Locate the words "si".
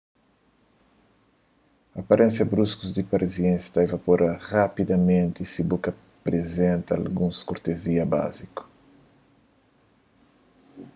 5.51-5.61